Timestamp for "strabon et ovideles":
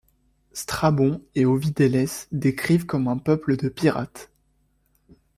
0.53-2.07